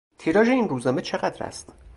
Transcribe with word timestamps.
تیراژ 0.17 0.49
این 0.49 0.69
روزنامه 0.69 1.01
چقدر 1.01 1.43
است؟ 1.43 1.73